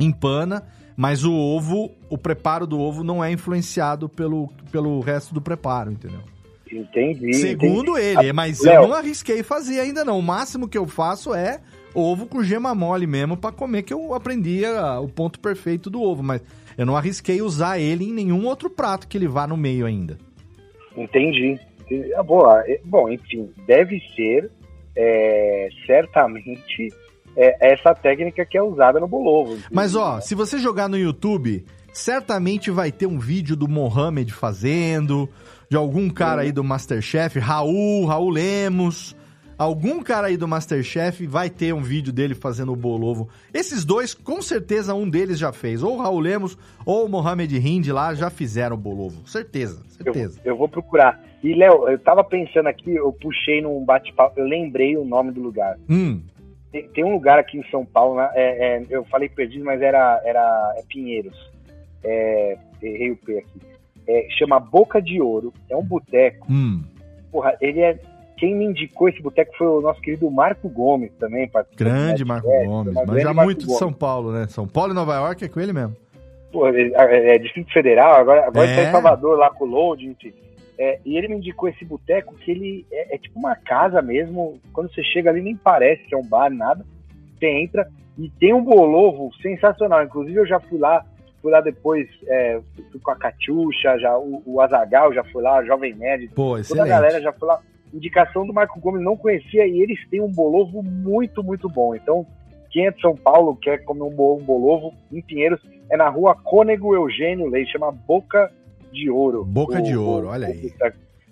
[0.00, 0.64] empana,
[0.96, 5.92] mas o ovo, o preparo do ovo não é influenciado pelo, pelo resto do preparo,
[5.92, 6.20] entendeu?
[6.70, 7.34] Entendi.
[7.34, 8.18] Segundo entendi.
[8.18, 8.82] ele, mas Léo.
[8.82, 10.18] eu não arrisquei fazer ainda não.
[10.18, 11.60] O máximo que eu faço é
[11.98, 16.00] ovo com gema mole mesmo pra comer, que eu aprendi a- o ponto perfeito do
[16.02, 16.40] ovo, mas
[16.76, 20.18] eu não arrisquei usar ele em nenhum outro prato que ele vá no meio ainda.
[20.96, 21.58] Entendi.
[22.16, 22.62] Ah, boa.
[22.66, 24.50] É, Bom, enfim, deve ser
[24.96, 26.88] é, certamente
[27.36, 29.56] é, essa técnica que é usada no bolovo.
[29.72, 35.28] Mas ó, se você jogar no YouTube, certamente vai ter um vídeo do Mohamed fazendo,
[35.70, 39.16] de algum cara aí do Masterchef, Raul, Raul Lemos.
[39.58, 43.28] Algum cara aí do Masterchef vai ter um vídeo dele fazendo o bolovo.
[43.52, 45.82] Esses dois, com certeza, um deles já fez.
[45.82, 49.26] Ou o Raul Lemos ou o Mohamed Hind lá já fizeram o bolovo.
[49.26, 50.40] Certeza, eu, certeza.
[50.44, 51.20] eu vou procurar.
[51.42, 55.40] E, Léo, eu tava pensando aqui, eu puxei num bate-papo, eu lembrei o nome do
[55.40, 55.76] lugar.
[55.88, 56.22] Hum,
[56.70, 59.80] Tem, tem um lugar aqui em São Paulo, né, é, é, eu falei perdido, mas
[59.82, 61.36] era, era é Pinheiros.
[62.04, 63.60] É, errei o P aqui.
[64.06, 65.52] É, chama Boca de Ouro.
[65.68, 66.46] É um boteco.
[66.50, 66.82] hum.
[67.30, 67.98] Porra, ele é.
[68.38, 71.50] Quem me indicou esse boteco foi o nosso querido Marco Gomes também.
[71.76, 72.94] Grande Marco é, Gomes.
[73.06, 73.78] Mas já muito de Gomes.
[73.78, 74.46] São Paulo, né?
[74.48, 75.96] São Paulo e Nova York é com ele mesmo.
[76.52, 78.70] Pô, ele- é, é Distrito Federal, agora, agora É.
[78.70, 80.32] está em Salvador lá com o Load, enfim.
[80.78, 84.60] É, e ele me indicou esse boteco que ele é, é tipo uma casa mesmo.
[84.72, 86.84] Quando você chega ali, nem parece que é um bar, nada.
[87.36, 90.04] Você entra e tem um bolovo sensacional.
[90.04, 91.04] Inclusive, eu já fui lá,
[91.42, 92.60] fui lá depois, é,
[92.92, 96.84] fui com a Catiuxa, já, o, o Azagal já foi lá, Jovem Nerd, Pô, toda
[96.84, 97.58] a galera já foi lá.
[97.92, 101.94] Indicação do Marco Gomes, não conhecia, e eles têm um bolovo muito, muito bom.
[101.94, 102.26] Então,
[102.70, 106.34] quem é de São Paulo, quer comer um bo- bolovo em Pinheiros, é na rua
[106.34, 108.50] Cônego Eugênio Leite, chama Boca
[108.92, 109.44] de Ouro.
[109.44, 110.72] Boca de O- Ouro, o- olha o aí.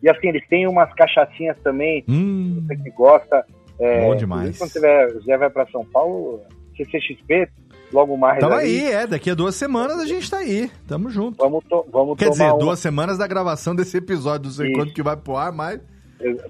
[0.03, 3.45] E assim, eles têm umas cachaçinhas também, Hum, você que gosta.
[3.79, 4.57] É, Bom demais.
[4.59, 6.41] Quando tiver, já vai para São Paulo,
[6.77, 7.49] CCXP,
[7.93, 8.39] logo mais.
[8.41, 9.07] Tamo aí, é.
[9.07, 10.71] Daqui a duas semanas a gente tá aí.
[10.87, 11.37] Tamo junto.
[11.39, 14.77] Vamos, to- vamos Quer dizer, um- duas semanas da gravação desse episódio, não sei Isso.
[14.79, 15.81] quanto que vai pro ar, mas.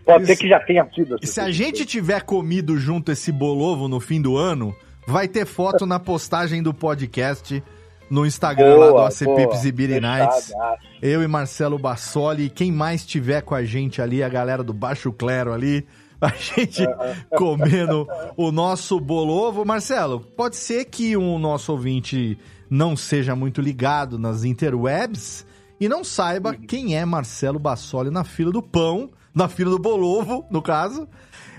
[0.05, 1.17] Pode ser que já tenha sido.
[1.21, 4.75] E se a gente tiver comido junto esse bolovo no fim do ano,
[5.07, 7.63] vai ter foto na postagem do podcast
[8.11, 10.53] no Instagram lá do AC Pips e Beer Nights.
[11.03, 15.13] Eu e Marcelo Bassoli, quem mais tiver com a gente ali, a galera do Baixo
[15.13, 15.87] Clero ali,
[16.21, 16.85] a gente
[17.37, 19.65] comendo o nosso bolovo.
[19.65, 22.39] Marcelo, pode ser que o nosso ouvinte
[22.71, 25.47] não seja muito ligado nas interwebs
[25.81, 30.45] e não saiba quem é Marcelo Bassoli na fila do pão, na fila do bolovo,
[30.51, 31.07] no caso.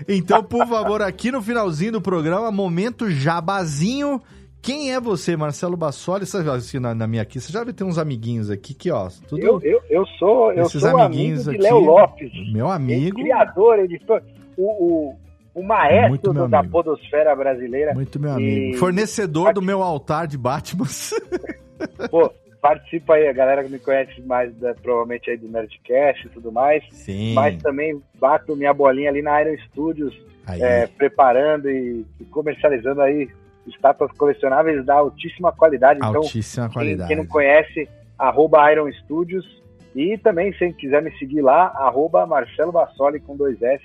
[0.06, 4.20] Então, por favor, aqui no finalzinho do programa, momento jabazinho.
[4.60, 6.26] Quem é você, Marcelo Bassoli?
[6.26, 8.90] Você já, assim, na, na minha aqui, você já deve ter uns amiguinhos aqui que,
[8.90, 11.58] ó, tudo Eu, eu, eu sou, eu esses sou amigo amiguinhos de aqui.
[11.62, 12.30] Léo Lopes.
[12.52, 13.16] meu amigo.
[13.20, 14.20] criador, editor.
[14.56, 15.16] O, o,
[15.54, 16.72] o maestro do- da amigo.
[16.72, 17.94] podosfera brasileira.
[17.94, 18.78] Muito meu E- amigo.
[18.78, 20.86] Fornecedor do meu altar de Batman.
[22.10, 26.30] Pô, participa aí, a galera que me conhece mais, da- provavelmente aí do Nerdcast e
[26.30, 26.82] tudo mais.
[26.92, 27.34] Sim.
[27.34, 30.14] Mas também bato minha bolinha ali na Iron Studios,
[30.48, 33.28] é, preparando e, e comercializando aí
[33.66, 35.98] estátuas colecionáveis da altíssima qualidade.
[35.98, 37.08] Então, Altíssima quem, qualidade.
[37.08, 39.58] quem não conhece, arroba Iron Studios.
[39.94, 43.84] E também, se quiser me seguir lá, arroba Marcelo Bassoli com dois S,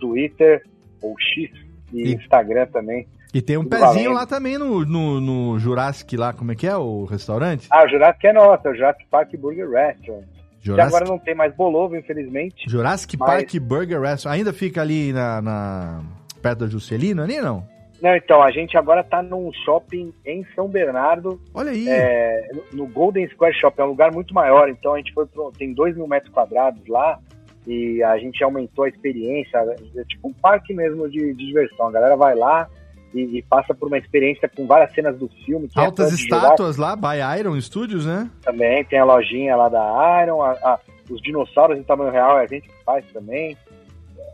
[0.00, 0.62] Twitter
[1.00, 1.50] ou X
[1.92, 3.06] e, E- Instagram também.
[3.34, 6.76] E tem um pezinho lá também no, no, no Jurassic lá, como é que é
[6.76, 7.66] o restaurante?
[7.70, 10.24] Ah, o Jurassic é nosso, é o Jurassic Park Burger Restaurant.
[10.62, 12.64] Que agora Jurassic, não tem mais Bolovo, infelizmente.
[12.70, 14.38] Jurassic mas- Park Burger Restaurant.
[14.38, 16.02] Ainda fica ali na, na-
[16.40, 17.66] perto da Juscelino ali, não?
[18.00, 21.88] Não, então, a gente agora tá num shopping em São Bernardo, Olha aí.
[21.88, 25.50] é, no Golden Square Shopping, é um lugar muito maior, então a gente foi pro,
[25.56, 27.18] tem 2 mil metros quadrados lá
[27.66, 29.56] e a gente aumentou a experiência,
[29.96, 32.68] é tipo um parque mesmo de, de diversão, a galera vai lá
[33.14, 35.70] e, e passa por uma experiência com várias cenas do filme.
[35.76, 38.28] é Altas Jurassic estátuas lá, by Iron Studios, né?
[38.42, 42.46] também, tem a lojinha lá da Iron, a- a- os dinossauros em tamanho real a
[42.46, 43.56] gente que faz também.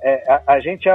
[0.02, 0.94] É, a, a gente é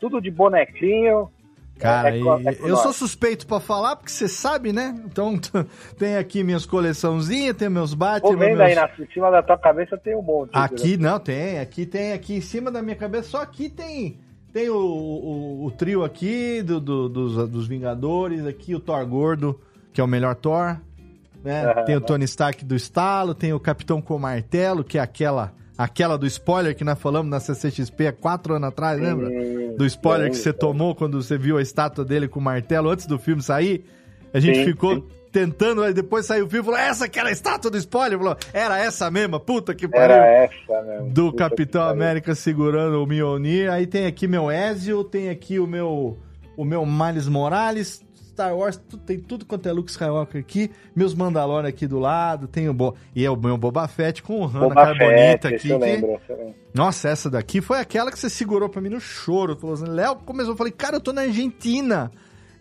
[0.00, 1.30] tudo de bonequinho.
[1.78, 4.94] Cara, é, é com eu sou suspeito pra falar, porque você sabe, né?
[5.06, 5.38] Então,
[5.98, 8.60] tem aqui minhas coleçãozinhas, tem meus Tô Batman, vendo meus...
[8.60, 10.50] aí na, em cima da tua cabeça tem um monte.
[10.52, 14.18] Aqui não, tem, aqui tem, aqui em cima da minha cabeça, só aqui tem
[14.52, 19.60] tem o, o, o trio aqui do, do- dos, dos Vingadores, aqui o Thor Gordo,
[19.92, 20.76] que é o melhor Thor,
[21.42, 21.72] né?
[21.86, 26.18] Tem o Tony Stark do estalo, tem o Capitão com Martelo, que é aquela aquela
[26.18, 29.30] do spoiler que nós falamos na CCXP há quatro anos atrás, lembra?
[29.78, 30.58] Do spoiler sim, que você sim.
[30.58, 33.84] tomou quando você viu a estátua dele com o martelo antes do filme sair.
[34.34, 35.08] A gente ficou.
[35.32, 38.18] Tentando, aí depois saiu o filme e falou: essa que era a estátua do spoiler?
[38.18, 41.10] Falou, era essa mesma, puta que pariu Era essa mesmo.
[41.10, 41.82] do Capitão.
[41.88, 43.70] América segurando o Mjolnir.
[43.70, 46.18] Aí tem aqui meu Ezio, tem aqui o meu
[46.56, 51.14] o meu Miles Morales, Star Wars, tudo- tem tudo quanto é Luke Skywalker aqui, meus
[51.14, 52.94] Mandalorian aqui do lado, tem o Bo...
[53.14, 55.70] e é o meu Boba Fett com o Hanna Carbonita Fett, aqui.
[55.70, 56.54] eu que- lembro, esse eu lembro.
[56.74, 59.56] Nossa, essa daqui foi aquela que você segurou pra mim no choro.
[59.56, 62.10] Falou assim, Léo começou, eu falei, cara, eu tô na Argentina.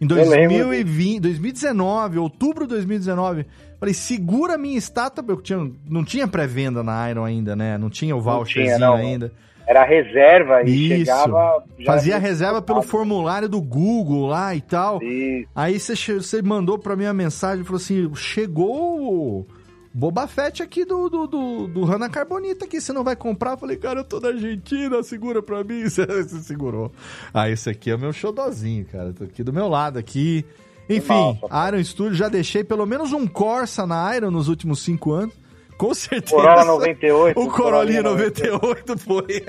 [0.02, 3.46] Em Eu lembro 2020, 2019, outubro de 2019.
[3.80, 7.78] Falei, segura a minha estátua, porque eu tinha, não tinha pré-venda na Iron ainda, né?
[7.78, 8.96] Não tinha o voucherzinho tinha, não.
[8.96, 9.32] ainda.
[9.68, 11.06] Era reserva e Isso.
[11.06, 11.64] chegava.
[11.86, 15.02] Fazia reserva pelo formulário do Google lá e tal.
[15.04, 15.48] Isso.
[15.56, 19.46] Aí você, mandou pra mim a mensagem, falou assim, chegou
[19.94, 23.52] Boba Fett aqui do, do, do, do Hanna Carbonita aqui, você não vai comprar?
[23.52, 25.84] Eu falei, cara, eu tô na Argentina, segura pra mim.
[25.84, 26.92] Você, você segurou.
[27.34, 29.12] Ah, esse aqui é o meu xodozinho, cara.
[29.14, 30.46] Tô aqui do meu lado aqui.
[30.90, 35.12] Enfim, Nossa, Iron Studio, já deixei pelo menos um Corsa na Iron nos últimos cinco
[35.12, 35.36] anos.
[35.80, 36.36] Com certeza.
[36.36, 37.40] Corolla 98.
[37.40, 39.46] O Corolinha 98 foi.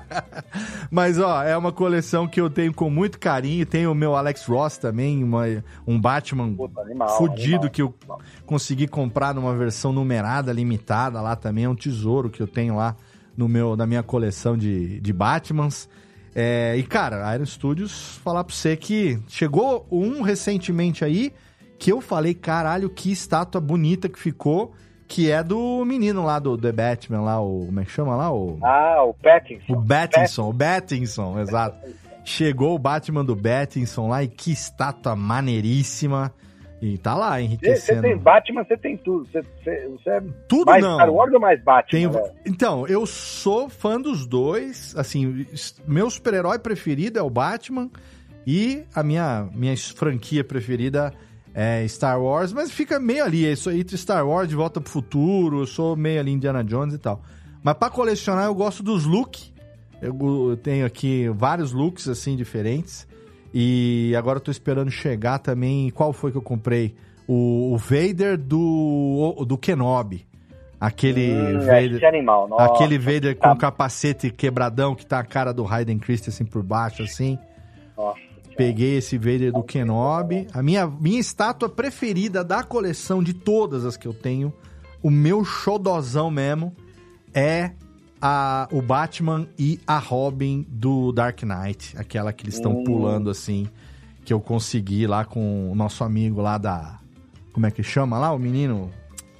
[0.90, 3.66] Mas, ó, é uma coleção que eu tenho com muito carinho.
[3.66, 5.44] Tem o meu Alex Ross também, uma-
[5.86, 7.70] um Batman Puta, animal, fudido animal.
[7.70, 7.94] que eu
[8.46, 11.64] consegui comprar numa versão numerada, limitada lá também.
[11.64, 12.96] É um tesouro que eu tenho lá
[13.36, 15.88] no meu, na minha coleção de, de Batmans.
[16.34, 21.32] É, e, cara, Iron Studios, falar pra você que chegou um recentemente aí
[21.78, 24.72] que eu falei, caralho, que estátua bonita que ficou,
[25.08, 27.66] que é do menino lá do The Batman, lá, o.
[27.66, 28.32] Como é que chama lá?
[28.32, 29.72] O, Ah, o Pattinson.
[29.72, 31.76] o Battinson, o Battinson, exato.
[32.24, 36.32] Chegou o Batman do Battinson lá e que estátua maneiríssima.
[36.82, 38.02] E tá lá, Você você enriquecendo.
[38.02, 39.26] tem Batman, você tem tudo.
[39.26, 40.94] Você, você, você é Tudo mais não.
[40.96, 42.10] Star Wars ou mais Batman?
[42.10, 42.32] Velho?
[42.44, 44.94] Então, eu sou fã dos dois.
[44.96, 45.46] Assim,
[45.86, 47.88] meu super-herói preferido é o Batman.
[48.46, 51.12] E a minha, minha franquia preferida
[51.58, 52.52] é Star Wars.
[52.52, 53.46] Mas fica meio ali.
[53.46, 55.62] É isso aí entre Star Wars, De Volta pro Futuro.
[55.62, 57.22] Eu sou meio ali Indiana Jones e tal.
[57.62, 59.52] Mas pra colecionar, eu gosto dos looks.
[60.02, 63.08] Eu, tenho aqui vários looks, assim, diferentes.
[63.54, 65.88] E agora eu tô esperando chegar também.
[65.90, 66.94] Qual foi que eu comprei?
[67.26, 70.26] O, o Vader do, do Kenobi.
[70.78, 71.94] Aquele Hum, Vader.
[71.94, 72.46] esse animal.
[72.46, 76.46] Nossa, Aquele Vader com tá- o capacete quebradão que tá a cara do Hayden Christensen
[76.46, 77.38] por baixo, assim.
[77.96, 78.20] Nossa,
[78.56, 80.46] Peguei esse Vader do Kenobi.
[80.52, 84.52] A minha, minha estátua preferida da coleção de todas as que eu tenho,
[85.02, 86.74] o meu xodozão mesmo,
[87.34, 87.72] é
[88.20, 91.94] a, o Batman e a Robin do Dark Knight.
[91.98, 92.84] Aquela que eles estão Hum.
[92.84, 93.68] pulando, assim,
[94.24, 96.98] que eu consegui lá com o nosso amigo lá da...
[97.52, 98.32] Como é que chama lá?
[98.32, 98.90] O menino...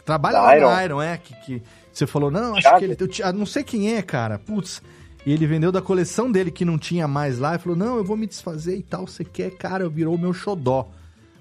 [0.05, 0.69] Trabalha Da lá Iron.
[0.71, 1.17] na Iron, é?
[1.17, 2.79] Que, que você falou, não, acho Thiago?
[2.79, 2.97] que ele...
[3.25, 4.39] Eu, não sei quem é, cara.
[4.39, 4.81] Putz...
[5.27, 8.05] E ele vendeu da coleção dele que não tinha mais lá e falou: Não, eu
[8.05, 9.09] vou me desfazer e tal.
[9.09, 9.89] Você quer, cara?
[9.89, 10.89] Virou o meu xodó.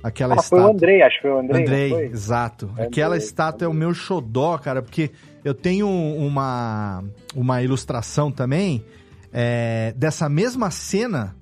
[0.03, 0.75] Aquela Ah, foi o estátua.
[0.75, 1.61] Andrei, acho que foi o Andrei.
[1.61, 2.65] Andrei, exato.
[2.71, 5.11] Andrei, Aquela estátua é o meu xodó, cara, porque
[5.43, 7.03] eu tenho uma,
[7.35, 8.83] uma ilustração também
[9.31, 11.35] é, dessa mesma cena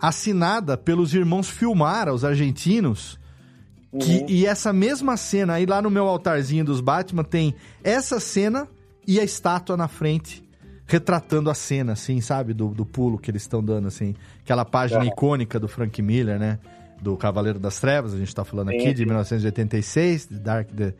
[0.00, 3.18] assinada pelos irmãos Filmara, os argentinos.
[4.00, 4.26] Que, Uhum.
[4.28, 8.66] E essa mesma cena, aí lá no meu altarzinho dos Batman, tem essa cena
[9.06, 10.43] e a estátua na frente,
[10.86, 12.52] retratando a cena, assim, sabe?
[12.52, 14.14] Do, do pulo que eles estão dando, assim.
[14.42, 15.06] Aquela página É.
[15.08, 16.58] icônica do Frank Miller, né?
[17.00, 19.04] Do Cavaleiro das Trevas, a gente tá falando Sim, aqui, de sim.
[19.04, 20.94] 1986, The Dark, The,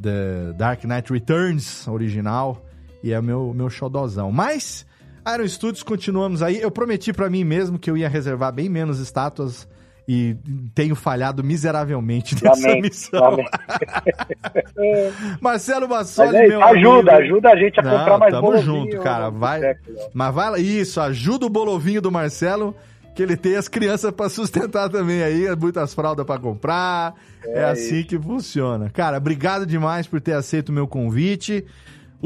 [0.00, 2.64] The Dark Knight Returns, original.
[3.02, 4.32] E é meu, meu xodozão.
[4.32, 4.86] Mas,
[5.34, 6.60] Iron Studios, continuamos aí.
[6.60, 9.68] Eu prometi pra mim mesmo que eu ia reservar bem menos estátuas
[10.06, 10.36] e
[10.74, 13.20] tenho falhado miseravelmente nessa Lamento, missão.
[13.22, 13.50] lamento.
[15.40, 17.34] Marcelo Bassoli, é, meu ajuda, amigo.
[17.34, 19.76] ajuda a gente a Não, comprar mais tamo bolovinho junto, cara, vai-.
[20.12, 22.74] Mas vai lá, isso, ajuda o bolovinho do Marcelo,
[23.14, 27.14] que ele tem as crianças pra sustentar também aí, muitas fraldas pra comprar.
[27.44, 28.90] É, É assim que funciona.
[28.90, 31.64] Cara, obrigado demais por ter aceito o meu convite.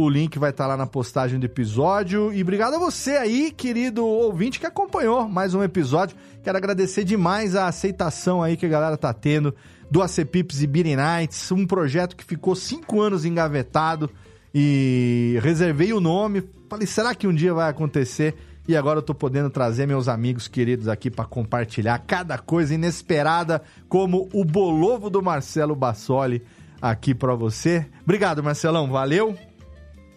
[0.01, 2.33] O link vai estar lá na postagem do episódio.
[2.33, 6.17] E obrigado a você aí, querido ouvinte, que acompanhou mais um episódio.
[6.41, 9.53] Quero agradecer demais a aceitação aí que a galera tá tendo
[9.91, 14.09] do AC Pips e Beanie Nights, um projeto que ficou cinco anos engavetado
[14.55, 16.49] e reservei o nome.
[16.71, 18.37] Falei, será que um dia vai acontecer?
[18.69, 23.61] E agora eu tô podendo trazer meus amigos queridos aqui para compartilhar cada coisa inesperada,
[23.89, 26.41] como o bolovo do Marcelo Bassoli
[26.81, 27.85] aqui para você.
[28.05, 29.37] Obrigado, Marcelão, valeu.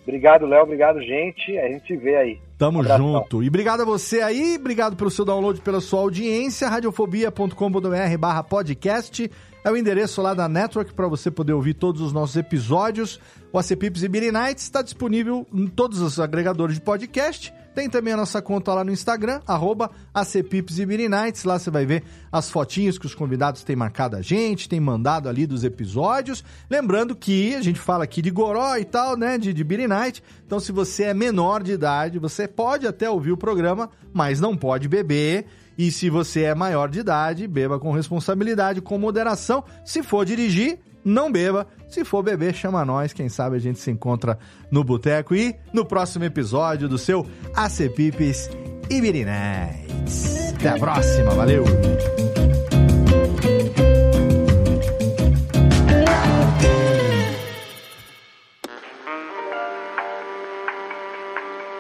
[0.04, 0.64] Obrigado, Léo.
[0.64, 1.58] Obrigado, gente.
[1.58, 2.40] A gente se vê aí.
[2.58, 3.44] Tamo junto.
[3.44, 6.68] E obrigado a você aí, obrigado pelo seu download, pela sua audiência.
[6.68, 9.30] Radiofobia.com.br barra podcast
[9.64, 13.20] é o endereço lá da Network para você poder ouvir todos os nossos episódios.
[13.54, 17.54] O AC Pips e Beanie Nights está disponível em todos os agregadores de podcast.
[17.74, 21.46] Tem também a nossa conta lá no Instagram, arroba ACPips e Beanie Nights.
[21.46, 25.30] Lá você vai ver as fotinhos que os convidados têm marcado a gente, têm mandado
[25.30, 26.44] ali dos episódios.
[26.70, 30.22] Lembrando que a gente fala aqui de goró e tal, né, de, de Beanie Night.
[30.46, 34.58] Então, se você é menor de idade, você pode até ouvir o programa, mas não
[34.58, 35.46] pode beber.
[35.78, 39.64] E se você é maior de idade, beba com responsabilidade, com moderação.
[39.86, 41.68] Se for dirigir, não beba.
[41.90, 43.14] Se for beber, chama nós.
[43.14, 44.38] Quem sabe a gente se encontra
[44.70, 48.50] no boteco e no próximo episódio do seu AC Pipes
[48.90, 50.54] Nights.
[50.56, 51.64] Até a próxima, valeu!